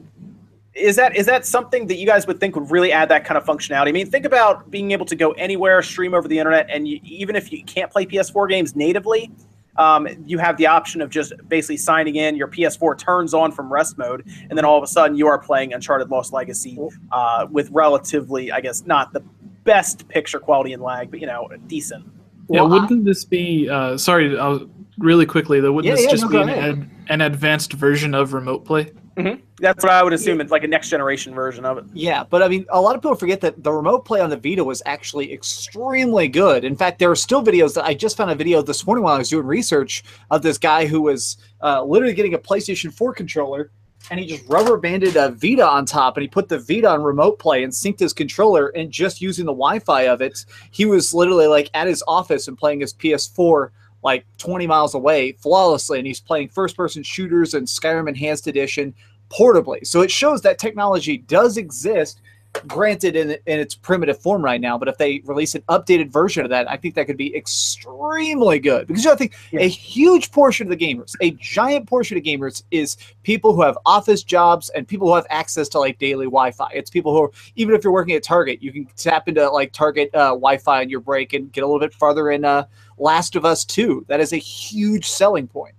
[0.75, 3.37] is that is that something that you guys would think would really add that kind
[3.37, 3.87] of functionality?
[3.87, 6.99] I mean, think about being able to go anywhere, stream over the internet, and you,
[7.03, 9.31] even if you can't play PS4 games natively,
[9.77, 12.35] um, you have the option of just basically signing in.
[12.35, 15.39] Your PS4 turns on from rest mode, and then all of a sudden you are
[15.39, 16.77] playing Uncharted Lost Legacy
[17.11, 19.21] uh, with relatively, I guess, not the
[19.63, 22.05] best picture quality and lag, but you know, decent.
[22.49, 23.69] Yeah, Well, I- wouldn't this be?
[23.69, 24.63] Uh, sorry, I was,
[24.99, 25.71] really quickly though.
[25.71, 28.91] Wouldn't Yeah, this yeah, just no, be an, ad, an advanced version of remote play?
[29.15, 30.41] That's what I would assume.
[30.41, 31.85] It's like a next generation version of it.
[31.93, 34.37] Yeah, but I mean, a lot of people forget that the remote play on the
[34.37, 36.63] Vita was actually extremely good.
[36.63, 39.15] In fact, there are still videos that I just found a video this morning while
[39.15, 43.13] I was doing research of this guy who was uh, literally getting a PlayStation 4
[43.13, 43.71] controller
[44.11, 47.03] and he just rubber banded a Vita on top and he put the Vita on
[47.03, 50.85] remote play and synced his controller and just using the Wi Fi of it, he
[50.85, 53.69] was literally like at his office and playing his PS4
[54.03, 58.93] like 20 miles away flawlessly and he's playing first person shooters and Skyrim Enhanced Edition
[59.29, 59.85] portably.
[59.85, 62.21] So it shows that technology does exist,
[62.67, 64.77] granted in, in its primitive form right now.
[64.77, 68.59] But if they release an updated version of that, I think that could be extremely
[68.59, 68.85] good.
[68.85, 69.61] Because I think Yeah.
[69.61, 73.75] a huge portion of the gamers, a giant portion of gamers, is people who have
[73.87, 76.69] office jobs and people who have access to like daily Wi-Fi.
[76.75, 79.71] It's people who, are, even if you're working at Target, you can tap into like
[79.71, 82.65] Target uh, Wi-Fi on your break and get a little bit farther in uh,
[82.97, 84.05] Last of Us 2.
[84.07, 85.75] That is a huge selling point.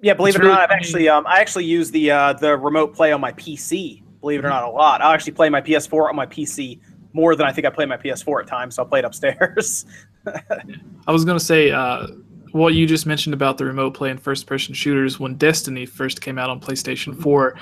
[0.00, 2.32] Yeah, believe It's it or really not, I've actually um, I actually use the uh,
[2.32, 4.02] the remote play on my PC.
[4.20, 5.00] Believe it or not, a lot.
[5.00, 6.80] I actually play my PS4 on my PC
[7.12, 8.74] more than I think I play my PS4 at times.
[8.74, 9.86] So I play it upstairs.
[11.06, 12.08] I was gonna say uh,
[12.50, 16.36] what you just mentioned about the remote play and first-person shooters when Destiny first came
[16.36, 17.56] out on PlayStation 4.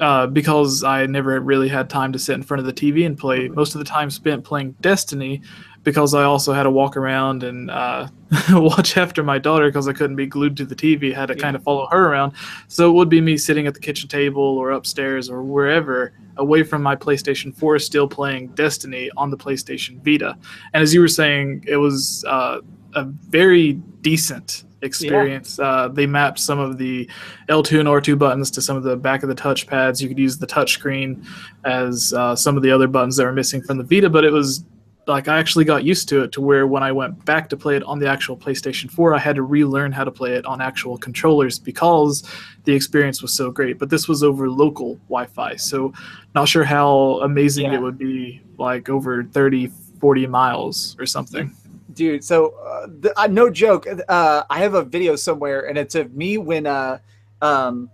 [0.00, 3.16] Uh, because I never really had time to sit in front of the TV and
[3.16, 3.48] play.
[3.48, 5.40] Most of the time spent playing Destiny,
[5.86, 8.08] because I also had to walk around and uh,
[8.50, 11.14] watch after my daughter because I couldn't be glued to the TV.
[11.14, 11.40] had to Yeah.
[11.40, 12.32] kind of follow her around.
[12.66, 16.64] So it would be me sitting at the kitchen table or upstairs or wherever, away
[16.64, 20.36] from my PlayStation 4, still playing Destiny on the PlayStation Vita.
[20.74, 22.62] And as you were saying, it was uh,
[22.96, 25.60] a very decent experience.
[25.60, 27.08] Uh, they mapped some of the
[27.48, 30.02] L2 and R2 buttons to some of the back of the touch pads.
[30.02, 31.24] You could use the touch screen
[31.64, 34.32] as uh, some of the other buttons that were missing from the Vita, but it
[34.32, 34.64] was
[35.06, 37.76] like I actually got used to it to where when I went back to play
[37.76, 40.60] it on the actual PlayStation 4, I had to relearn how to play it on
[40.60, 42.24] actual controllers because
[42.64, 43.78] the experience was so great.
[43.78, 45.92] But this was over local Wi-Fi, so
[46.34, 47.74] not sure how amazing Yeah.
[47.76, 49.68] it would be like over 30,
[50.00, 51.52] 40 miles or something.
[51.94, 55.94] dude so uh, the, uh, no joke uh, i have a video somewhere and it's
[55.94, 56.98] of me when uh,
[57.40, 57.88] um,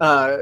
[0.00, 0.36] uh,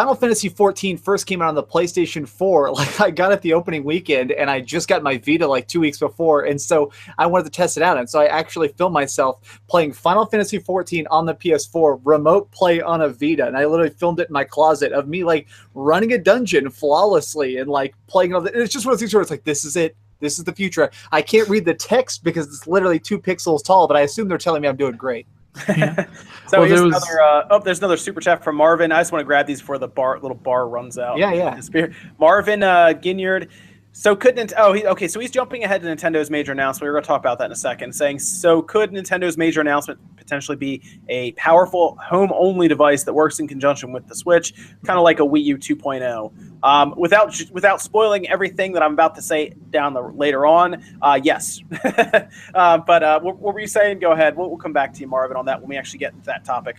[0.00, 3.52] final fantasy XIV first came out on the playstation 4 like i got it the
[3.52, 7.26] opening weekend and i just got my vita like two weeks before and so i
[7.26, 11.04] wanted to test it out and so i actually filmed myself playing final fantasy XIV
[11.10, 14.42] on the ps4 remote play on a vita and i literally filmed it in my
[14.42, 18.86] closet of me like running a dungeon flawlessly and like playing all the, it's just
[18.86, 20.90] one of those things where it's like this is it this is the future.
[21.12, 24.36] I can't read the text because it's literally two pixels tall, but I assume they're
[24.36, 25.26] telling me I'm doing great.
[25.66, 27.20] so Well, there was- another.
[27.20, 28.92] Uh, oh, there's another super chat from Marvin.
[28.92, 31.18] I just want to grab these before the bar little bar runs out.
[31.18, 31.54] Yeah, yeah.
[31.56, 31.94] Disappear.
[32.18, 33.48] Marvin uh, Ginyard.
[33.92, 36.86] So could Nint- oh he, okay so he's jumping ahead to Nintendo's major announcement.
[36.86, 37.92] We're going to talk about that in a second.
[37.92, 39.98] Saying so could Nintendo's major announcement
[40.30, 44.96] potentially be a powerful home only device that works in conjunction with the Switch, kind
[44.96, 46.32] of like a Wii U 2.0.
[46.62, 51.18] Um, without without spoiling everything that I'm about to say down the later on, uh,
[51.22, 51.60] yes.
[52.54, 53.98] uh, but uh, what, what were you saying?
[53.98, 54.36] Go ahead.
[54.36, 56.44] We'll, we'll come back to you, Marvin, on that when we actually get into that
[56.44, 56.76] topic.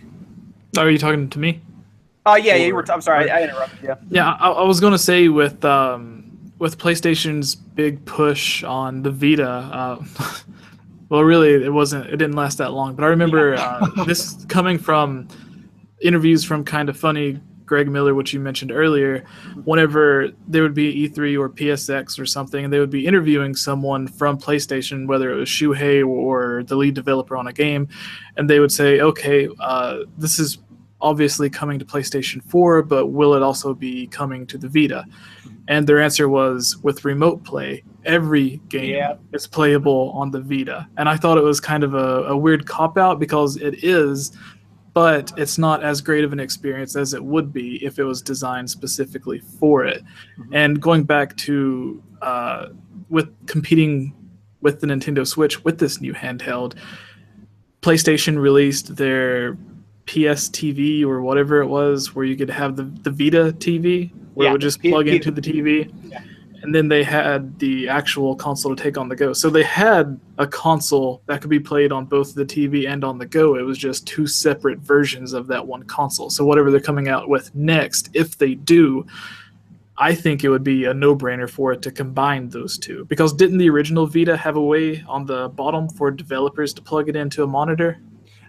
[0.78, 1.60] Are you talking to me?
[2.24, 2.66] Oh yeah, yeah.
[2.66, 2.90] You were.
[2.90, 3.96] I'm sorry, I, I interrupted you.
[4.10, 9.98] Yeah, I, I was gonna say with um, with PlayStation's big push on the Vita.
[11.12, 12.06] Well, really, it wasn't.
[12.06, 12.94] It didn't last that long.
[12.94, 15.28] But I remember uh, this coming from
[16.00, 19.22] interviews from kind of funny Greg Miller, which you mentioned earlier.
[19.64, 24.08] Whenever there would be E3 or PSX or something, and they would be interviewing someone
[24.08, 27.88] from PlayStation, whether it was Shuhei or the lead developer on a game,
[28.38, 30.60] and they would say, "Okay, uh, this is."
[31.04, 35.04] Obviously coming to PlayStation 4, but will it also be coming to the Vita?
[35.68, 39.14] And their answer was with remote play, every game Yeah.
[39.32, 40.88] is playable on the Vita.
[40.96, 44.32] And I thought it was kind of a, a weird cop out because it is,
[44.92, 48.20] but it's not as great of an experience as it would be if it was
[48.22, 50.02] designed specifically for it.
[50.52, 52.66] And going back to uh,
[53.08, 54.14] with competing
[54.62, 56.74] with the Nintendo Switch with this new handheld,
[57.82, 59.54] PlayStation released their
[60.06, 64.46] PS TV or whatever it was, where you could have the, the Vita TV, where
[64.46, 65.90] Yeah, it would just plug into the TV.
[66.62, 69.32] and then they had the actual console to take on the go.
[69.32, 73.18] So they had a console that could be played on both the TV and on
[73.18, 73.56] the go.
[73.56, 76.30] It was just two separate versions of that one console.
[76.30, 79.04] So whatever they're coming out with next, if they do,
[79.98, 83.06] I think it would be a no-brainer for it to combine those two.
[83.06, 87.08] Because didn't the original Vita have a way on the bottom for developers to plug
[87.08, 87.98] it into a monitor?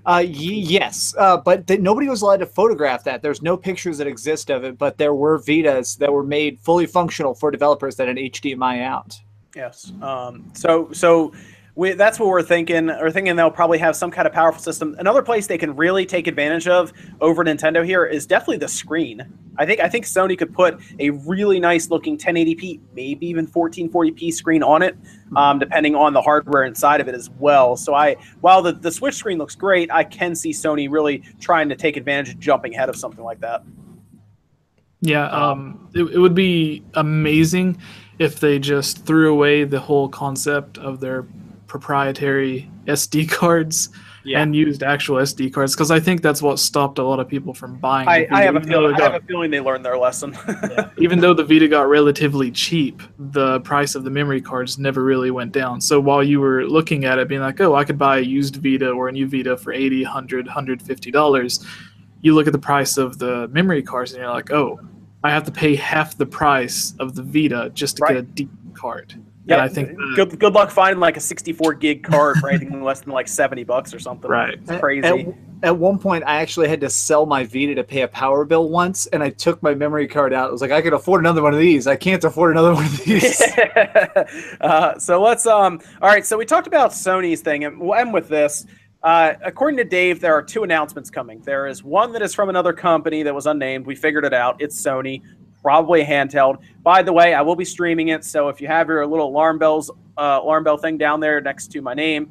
[0.05, 3.21] Uh, yes, uh, but th- nobody was allowed to photograph that.
[3.21, 6.85] There's no pictures that exist of it, but there were Vitas that were made fully
[6.85, 9.17] functional for developers that had HDMI out.
[9.55, 9.91] Yes.
[10.01, 11.31] Um, so so
[11.75, 12.87] we, that's what we're thinking.
[12.87, 14.95] We're thinking they'll probably have some kind of powerful system.
[14.99, 19.25] Another place they can really take advantage of over Nintendo here is definitely the screen.
[19.57, 24.31] I think I think Sony could put a really nice looking 1080p, maybe even 1440p
[24.33, 24.95] screen on it,
[25.35, 27.75] um, depending on the hardware inside of it as well.
[27.75, 31.69] So I, while the, the Switch screen looks great, I can see Sony really trying
[31.69, 33.63] to take advantage of jumping ahead of something like that.
[35.01, 37.79] Yeah, um, it, it would be amazing
[38.19, 41.25] if they just threw away the whole concept of their
[41.73, 43.89] proprietary SD cards
[44.23, 44.41] Yeah.
[44.41, 47.51] and used actual SD cards because I think that's what stopped a lot of people
[47.53, 48.07] from buying.
[48.07, 48.93] I, I have a feeling.
[48.95, 50.37] I have a feeling they learned their lesson.
[50.99, 55.31] even though the Vita got relatively cheap, the price of the memory cards never really
[55.31, 55.81] went down.
[55.81, 58.57] So while you were looking at it, being like, "Oh, I could buy a used
[58.57, 61.65] Vita or a new Vita for 80 100 150 dollars,"
[62.21, 64.79] you look at the price of the memory cards and you're like, "Oh,
[65.23, 68.13] I have to pay half the price of the Vita just to Right.
[68.13, 71.21] get a decent card." Yeah, and I think the- good good luck finding like a
[71.21, 74.29] 64 gig card for anything less than like 70 bucks or something.
[74.29, 74.53] Right.
[74.53, 75.05] It's crazy.
[75.07, 78.43] At, at one point, I actually had to sell my Vita to pay a power
[78.45, 80.49] bill once, and I took my memory card out.
[80.49, 81.87] I was like, I could afford another one of these.
[81.87, 83.41] I can't afford another one of these.
[84.61, 88.13] uh, so let's um all right so we talked about sony's thing and we'll end
[88.13, 88.65] with this
[89.03, 92.49] uh, according to dave there are two announcements coming there is one that is from
[92.49, 95.21] another company that was unnamed we figured it out it's sony
[95.63, 99.07] probably handheld by the way i will be streaming it so if you have your
[99.07, 102.29] little alarm bells uh, alarm bell thing down there next to my name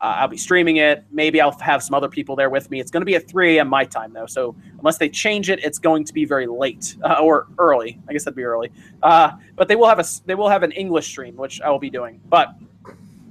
[0.00, 1.04] uh, I'll be streaming it.
[1.10, 2.80] Maybe I'll have some other people there with me.
[2.80, 3.68] It's going to be at 3 a.m.
[3.68, 4.24] my time, though.
[4.24, 7.98] So unless they change it, it's going to be very late uh, or early.
[8.08, 8.72] I guess that'd be early.
[9.02, 11.78] Uh, but they will have a they will have an English stream, which I will
[11.78, 12.18] be doing.
[12.30, 12.54] But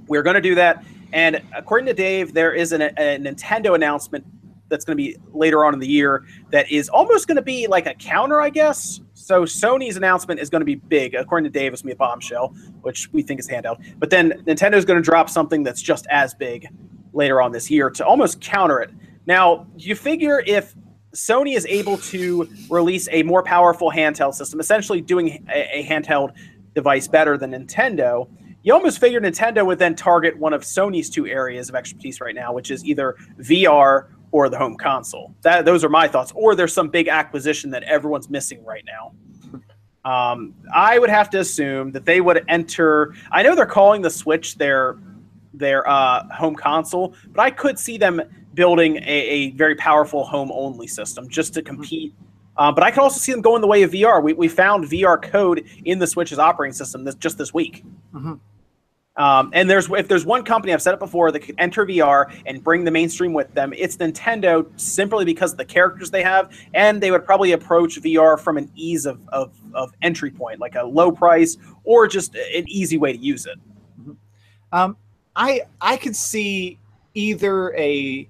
[0.06, 0.84] we're going to do that.
[1.12, 4.24] And according to Dave, there is an, a Nintendo announcement
[4.70, 7.66] that's going to be later on in the year that is almost going to be
[7.66, 9.00] like a counter, I guess.
[9.12, 13.12] So Sony's announcement is going to be big, according to to be a bombshell, which
[13.12, 13.84] we think is handheld.
[13.98, 16.68] But then Nintendo's going to drop something that's just as big
[17.12, 18.90] later on this year to almost counter it.
[19.26, 20.74] Now, you figure if
[21.14, 26.32] Sony is able to release a more powerful handheld system, essentially doing a, a handheld
[26.74, 28.28] device better than Nintendo,
[28.62, 32.34] you almost figure Nintendo would then target one of Sony's two areas of expertise right
[32.34, 35.34] now, which is either VR or the home console.
[35.42, 36.32] That those are my thoughts.
[36.34, 39.12] Or there's some big acquisition that everyone's missing right now.
[40.02, 43.14] Um, I would have to assume that they would enter.
[43.30, 44.98] I know they're calling the Switch their
[45.52, 48.22] their uh, home console, but I could see them
[48.54, 52.14] building a, a very powerful home only system just to compete.
[52.56, 54.22] Uh, but I could also see them going the way of VR.
[54.22, 57.84] We, we found VR code in the Switch's operating system this, just this week.
[58.14, 58.40] Mhm.
[59.16, 62.32] Um, and there's if there's one company I've said it before that could enter VR
[62.46, 66.56] and bring the mainstream with them, it's Nintendo simply because of the characters they have,
[66.74, 70.76] and they would probably approach VR from an ease of, of, of entry point, like
[70.76, 73.58] a low price or just an easy way to use it.
[74.72, 74.96] Um,
[75.34, 76.78] I I could see
[77.14, 78.28] either a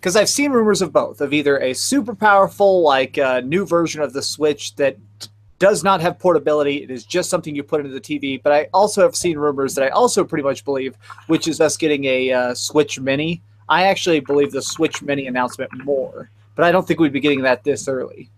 [0.00, 4.02] because I've seen rumors of both of either a super powerful like uh, new version
[4.02, 4.96] of the Switch that
[5.58, 6.82] does not have portability.
[6.82, 8.40] It is just something you put into the TV.
[8.42, 11.76] But I also have seen rumors that I also pretty much believe, which is us
[11.76, 13.42] getting a uh, Switch Mini.
[13.68, 17.42] I actually believe the Switch Mini announcement more, but I don't think we'd be getting
[17.42, 18.30] that this early.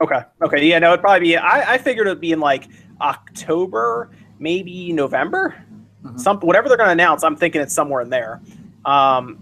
[0.00, 0.20] Okay.
[0.42, 0.64] Okay.
[0.66, 0.78] Yeah.
[0.78, 1.36] No, it'd probably be.
[1.36, 2.68] I, I figured it'd be in like
[3.00, 5.62] October, maybe November.
[6.04, 6.18] Mhm.
[6.18, 7.22] Some whatever they're going to announce.
[7.24, 8.40] I'm thinking it's somewhere in there.
[8.84, 9.38] Um,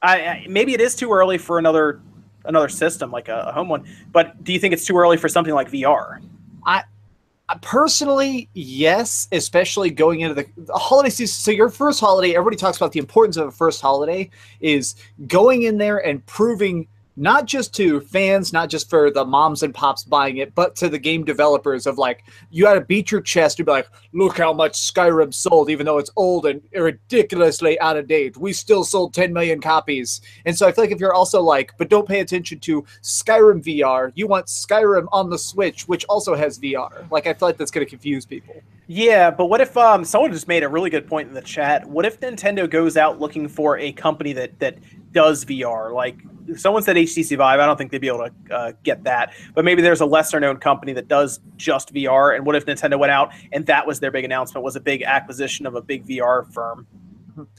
[0.00, 2.00] I, I maybe it is too early for another
[2.44, 3.84] another system like a, a home one.
[4.12, 6.20] But do you think it's too early for something like VR?
[6.66, 6.84] I
[7.60, 11.34] Personally, yes, especially going into the, the holiday season.
[11.34, 14.30] So your first holiday, everybody talks about the importance of a first holiday
[14.60, 14.94] is
[15.26, 19.74] going in there and proving not just to fans, not just for the moms and
[19.74, 23.20] pops buying it, but to the game developers of like you got to beat your
[23.20, 27.78] chest to be like, look how much Skyrim sold, even though it's old and ridiculously
[27.80, 28.36] out of date.
[28.36, 30.20] We still sold 10 million copies.
[30.44, 33.62] And so I feel like if you're also like, but don't pay attention to Skyrim
[33.62, 37.10] VR, you want Skyrim on the Switch, which also has VR.
[37.10, 38.62] Like I feel like that's going to confuse people.
[38.86, 41.88] Yeah, but what if um someone just made a really good point in the chat?
[41.88, 44.76] What if Nintendo goes out looking for a company that that
[45.14, 45.94] does VR.
[45.94, 46.18] Like
[46.56, 47.60] someone said HTC Vive.
[47.60, 50.38] I don't think they'd be able to uh, get that, but maybe there's a lesser
[50.40, 52.36] known company that does just VR.
[52.36, 54.64] And what if Nintendo went out and that was their big announcement?
[54.64, 56.86] Was a big acquisition of a big VR firm.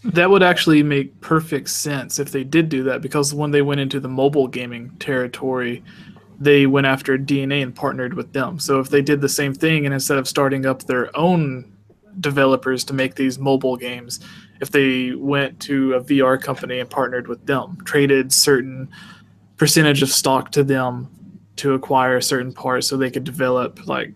[0.03, 3.81] That would actually make perfect sense if they did do that because when they went
[3.81, 5.83] into the mobile gaming territory,
[6.39, 8.59] they went after DeNA and partnered with them.
[8.59, 11.73] So if they did the same thing and instead of starting up their own
[12.21, 14.21] developers to make these mobile games,
[14.61, 18.89] if they went to a VR company and partnered with them, traded certain
[19.57, 21.09] percentage of stock to them
[21.57, 24.13] to acquire certain parts so they could develop like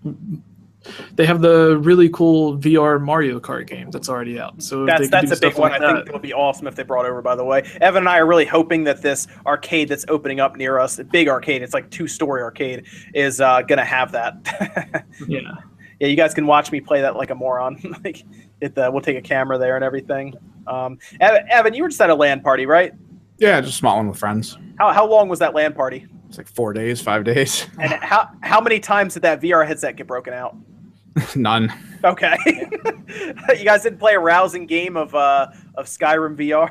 [1.15, 4.61] they have the really cool VR Mario Kart game that's already out.
[4.61, 5.71] So that's that's a big one.
[5.71, 7.21] Like I think it would be awesome if they brought over.
[7.21, 10.55] By the way, Evan and I are really hoping that this arcade that's opening up
[10.55, 15.05] near us, a big arcade, it's like two story arcade, is uh, gonna have that.
[15.27, 15.55] yeah,
[15.99, 16.07] yeah.
[16.07, 17.79] You guys can watch me play that like a moron.
[18.03, 18.23] like,
[18.61, 20.33] it, uh, we'll take a camera there and everything.
[20.67, 22.93] Um, Evan, you were just at a LAN party, right?
[23.39, 24.57] Yeah, just a small one with friends.
[24.77, 26.05] How how long was that LAN party?
[26.27, 27.65] It's like four days, five days.
[27.79, 30.55] And how how many times did that VR headset get broken out?
[31.35, 31.73] None.
[32.03, 32.37] Okay.
[32.45, 36.69] you guys didn't play a rousing game of uh of Skyrim VR.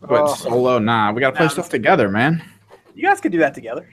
[0.00, 0.34] but oh.
[0.34, 1.12] solo, nah.
[1.12, 2.42] We gotta play nah, stuff together, man.
[2.94, 3.88] You guys can do that together.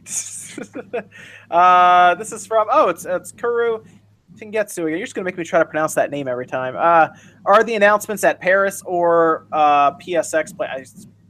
[1.52, 3.84] uh, this is from oh, it's it's Kuru
[4.38, 4.89] Tingetsu.
[4.89, 6.76] You're just gonna make me try to pronounce that name every time.
[6.78, 7.10] Uh,
[7.45, 10.67] are the announcements at Paris or uh, PSX play?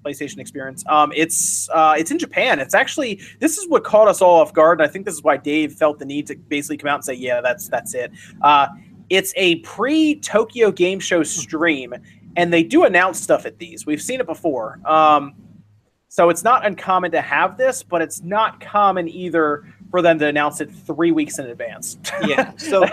[0.06, 0.86] PlayStation experience.
[0.88, 2.60] Um, it's uh, it's in Japan.
[2.60, 5.24] It's actually this is what caught us all off guard, and I think this is
[5.24, 8.12] why Dave felt the need to basically come out and say, "Yeah, that's that's it."
[8.42, 8.68] Uh,
[9.10, 11.94] it's a pre Tokyo Game Show stream,
[12.36, 13.86] and they do announce stuff at these.
[13.86, 14.80] We've seen it before.
[14.86, 15.34] Um,
[16.10, 20.28] so it's not uncommon to have this, but it's not common either for them to
[20.28, 21.98] announce it three weeks in advance.
[22.26, 22.52] yeah.
[22.58, 22.86] So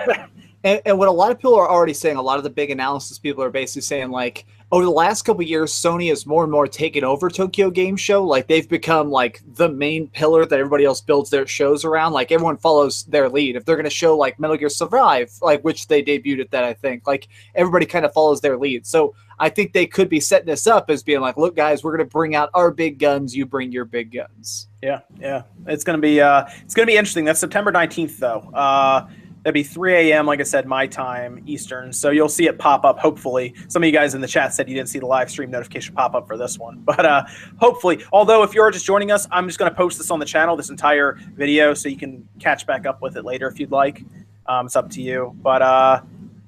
[0.64, 2.70] And, and, what a lot of people are already saying, a lot of the big
[2.70, 6.50] analysis people are basically saying, like, over the last couple years, Sony has more and
[6.50, 8.24] more taken over Tokyo Game Show.
[8.24, 12.12] Like, they've become like the main pillar that everybody else builds their shows around.
[12.12, 13.54] Like, everyone follows their lead.
[13.54, 16.64] If they're going to show like Metal Gear Survive, like which they debuted at that,
[16.64, 18.84] I think, like everybody kind of follows their lead.
[18.84, 21.96] So I think they could be setting this up as being like, look, guys, we're
[21.96, 23.36] going to bring out our big guns.
[23.36, 24.66] You bring your big guns.
[24.82, 27.24] Yeah, yeah, it's going to be uh, it's going to be interesting.
[27.24, 28.50] That's September nineteenth, though.
[28.52, 29.06] Uh,
[29.44, 31.92] That'd be 3 a.m., like I said, my time, Eastern.
[31.92, 33.54] So you'll see it pop up, hopefully.
[33.68, 35.94] Some of you guys in the chat said you didn't see the live stream notification
[35.94, 36.82] pop up for this one.
[36.94, 37.24] But uh,
[37.58, 40.24] hopefully, although if you're just joining us, I'm just going to post this on the
[40.24, 43.70] channel, this entire video, so you can catch back up with it later if you'd
[43.70, 44.02] like.
[44.46, 45.36] Um, it's up to you.
[45.42, 46.00] But uh,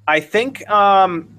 [0.08, 0.68] I think.
[0.70, 1.32] Um,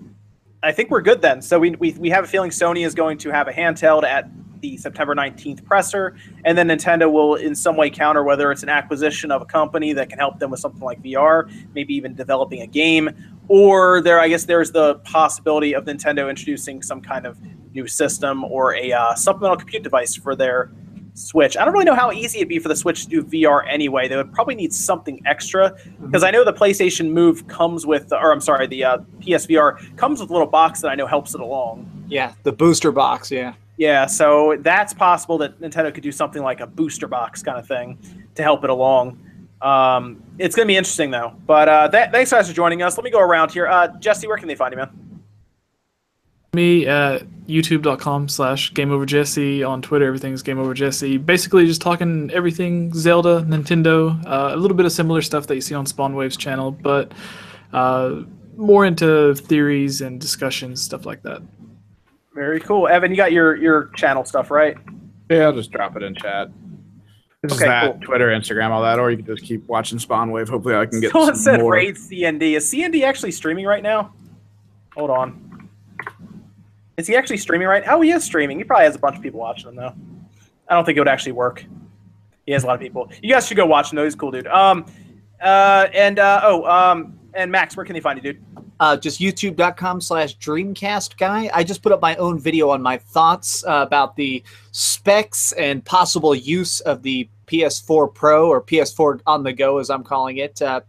[0.63, 1.41] I think we're good then.
[1.41, 4.28] So we, we, we have a feeling Sony is going to have a handheld at
[4.62, 6.15] the September 19th presser,
[6.46, 9.93] and then Nintendo will in some way counter whether it's an acquisition of a company
[9.93, 13.10] that can help them with something like VR, maybe even developing a game,
[13.48, 17.39] or there I guess there's the possibility of Nintendo introducing some kind of
[17.74, 20.72] new system or a uh, supplemental compute device for their
[21.17, 21.58] Switch.
[21.58, 24.08] I don't really know how easy it'd be for the Switch to do VR anyway.
[24.08, 28.32] They would probably need something extra because I know the PlayStation Move comes with, or
[28.32, 31.41] I'm sorry, the uh, PSVR comes with a little box that I know helps it
[31.41, 32.06] along.
[32.08, 33.32] Yeah, the booster box.
[33.32, 33.54] Yeah.
[33.78, 37.68] Yeah, so that's possible that Nintendo could do something like a booster box kind of
[37.68, 38.00] thing
[38.36, 39.24] to help it along.
[39.62, 41.34] Um, it's going to be interesting though.
[41.46, 42.98] But uh, th- thanks guys for joining us.
[42.98, 43.68] Let me go around here.
[43.68, 44.90] Uh, Jesse, where can they find you, man?
[46.54, 49.68] Me at youtube.com slash GameOverJesse.
[49.68, 51.24] On Twitter, everything's GameOverJesse.
[51.24, 55.62] Basically, just talking everything Zelda, Nintendo, uh, a little bit of similar stuff that you
[55.62, 57.12] see on Spawnwave's channel, but
[57.74, 58.22] uh,
[58.56, 61.42] more into theories and discussions, stuff like that.
[62.38, 63.10] Very cool, Evan.
[63.10, 64.78] You got your your channel stuff right?
[65.28, 66.50] Yeah, I'll just drop it in chat.
[67.43, 68.00] Okay, that, cool.
[68.02, 70.47] Twitter, Instagram, all that, or you can just keep watching Spawn Wave.
[70.47, 71.12] Hopefully, I can get.
[71.13, 71.73] Someone some said more.
[71.73, 72.56] raid CND.
[72.56, 74.13] Is CND actually streaming right now?
[74.95, 75.67] Hold on.
[76.97, 77.84] Is he actually streaming right?
[77.88, 78.60] Oh, he is streaming.
[78.60, 79.95] He probably has a bunch of people watching him though.
[80.69, 81.65] I don't think it would actually work.
[82.45, 83.12] He has a lot of people.
[83.23, 84.04] You guys should go watch him though.
[84.04, 84.45] He's a cool dude.
[84.45, 84.86] Um,
[85.41, 88.43] uh, and uh, oh, um, and Max, where can they find you, dude?
[88.80, 91.50] Uh, just youtube.com slash dreamcast guy.
[91.54, 95.84] I just put up my own video on my thoughts uh, about the specs and
[95.84, 100.62] possible use of the ps4 pro or ps4 on the go as i'm calling it.
[100.62, 100.82] Uh,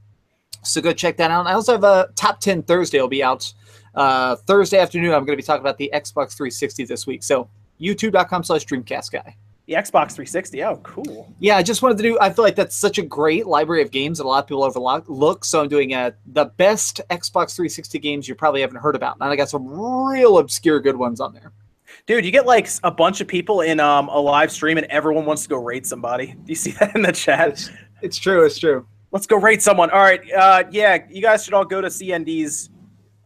[0.63, 1.47] so go check that out.
[1.47, 3.53] I also have a top 10 thursday will be out
[3.95, 5.15] uh, thursday afternoon.
[5.15, 7.23] I'm going to be talking about the xbox 360 this week.
[7.23, 7.49] So
[7.81, 9.37] youtube.com slash dreamcast guy
[9.69, 10.65] the Xbox 360.
[10.65, 11.31] Oh, cool.
[11.41, 12.19] Yeah, I just wanted to do.
[12.23, 14.65] I feel like that's such a great library of games that a lot of people
[14.65, 15.45] overlook.
[15.45, 19.31] So I'm doing uh, the best Xbox 360 games you probably haven't heard about, and
[19.31, 21.53] I got some real obscure good ones on there.
[22.07, 25.27] Dude, you get like a bunch of people in um, a live stream, and everyone
[25.27, 26.29] wants to go raid somebody.
[26.29, 27.51] Do you see that in the chat?
[27.51, 27.71] It's,
[28.01, 28.47] it's true.
[28.47, 28.87] It's true.
[29.13, 29.91] Let's go raid someone.
[29.91, 30.21] All right.
[30.33, 32.71] Uh, yeah, you guys should all go to CND's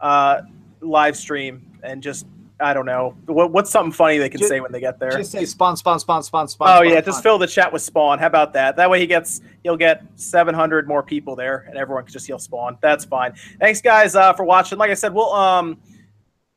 [0.01, 0.43] uh,
[0.81, 2.27] live stream and just
[2.63, 3.17] I don't know.
[3.27, 5.11] What, what's something funny they can Ju- say when they get there?
[5.11, 6.69] Just say spawn, spawn, spawn, spawn, spawn.
[6.69, 7.05] oh spawn, yeah, spawn.
[7.05, 8.19] just fill the chat with spawn.
[8.19, 8.77] How about that?
[8.77, 12.39] That way he gets he'll get 700 more people there, and everyone can just heal
[12.39, 12.79] spawn.
[12.81, 13.35] That's fine.
[13.59, 14.79] Thanks guys uh, for watching.
[14.79, 15.79] Like I said, we'll um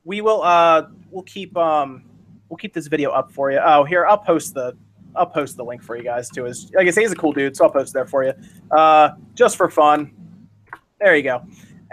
[0.04, 2.04] we will uh we'll keep um
[2.50, 3.60] we'll keep this video up for you.
[3.64, 4.78] Oh here I'll post the
[5.16, 6.46] I'll post the link for you guys too.
[6.46, 8.34] Is like I say he's a cool dude, so I'll post it there for you.
[8.72, 10.12] Uh, just for fun.
[11.00, 11.42] There you go.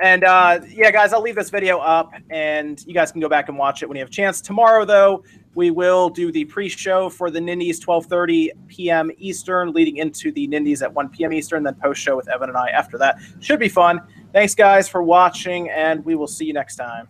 [0.01, 3.49] And uh, yeah, guys, I'll leave this video up, and you guys can go back
[3.49, 4.41] and watch it when you have a chance.
[4.41, 5.23] Tomorrow, though,
[5.55, 9.11] we will do the pre-show for the Nindies 12:30 p.m.
[9.19, 11.33] Eastern, leading into the Nindies at 1 p.m.
[11.33, 13.19] Eastern, then post-show with Evan and I after that.
[13.41, 14.01] Should be fun.
[14.33, 17.09] Thanks, guys, for watching, and we will see you next time.